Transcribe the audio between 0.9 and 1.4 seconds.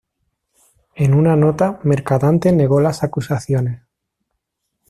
En una